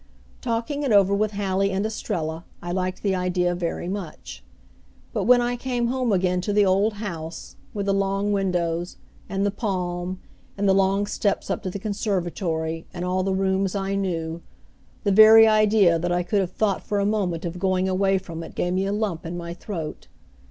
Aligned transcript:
Talking 0.41 0.81
it 0.81 0.91
over 0.91 1.13
with 1.13 1.33
Hallie 1.33 1.69
and 1.69 1.85
Estrella 1.85 2.43
I 2.59 2.71
liked 2.71 3.03
the 3.03 3.13
idea 3.13 3.53
very 3.53 3.87
much. 3.87 4.43
But 5.13 5.25
when 5.25 5.41
I 5.41 5.55
came 5.55 5.89
home 5.89 6.11
again 6.11 6.41
to 6.41 6.51
the 6.53 6.65
old 6.65 6.93
house, 6.93 7.55
with 7.71 7.85
the 7.85 7.93
long 7.93 8.31
windows, 8.31 8.97
and 9.29 9.45
the 9.45 9.51
palm, 9.51 10.19
and 10.57 10.67
the 10.67 10.73
long 10.73 11.05
steps 11.05 11.51
up 11.51 11.61
to 11.61 11.69
the 11.69 11.77
conservatory, 11.77 12.87
and 12.91 13.05
all 13.05 13.21
the 13.21 13.35
rooms 13.35 13.75
I 13.75 13.93
knew, 13.93 14.41
the 15.03 15.11
very 15.11 15.47
idea 15.47 15.99
that 15.99 16.11
I 16.11 16.23
could 16.23 16.39
have 16.39 16.51
thought 16.53 16.81
for 16.81 16.97
a 16.99 17.05
moment 17.05 17.45
of 17.45 17.59
going 17.59 17.87
away 17.87 18.17
from 18.17 18.41
it 18.41 18.55
gave 18.55 18.73
me 18.73 18.87
a 18.87 18.91
lump 18.91 19.23
in 19.23 19.37
my 19.37 19.53
throat. 19.53 20.07